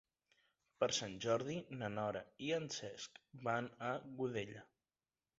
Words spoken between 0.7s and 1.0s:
Per